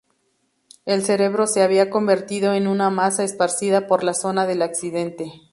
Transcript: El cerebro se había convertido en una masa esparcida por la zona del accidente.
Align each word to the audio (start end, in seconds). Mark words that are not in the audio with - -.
El 0.85 1.03
cerebro 1.03 1.45
se 1.45 1.61
había 1.61 1.91
convertido 1.91 2.55
en 2.55 2.65
una 2.65 2.89
masa 2.89 3.23
esparcida 3.23 3.85
por 3.85 4.03
la 4.03 4.15
zona 4.15 4.47
del 4.47 4.63
accidente. 4.63 5.31